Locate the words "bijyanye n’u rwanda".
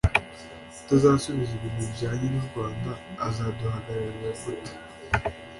1.89-2.91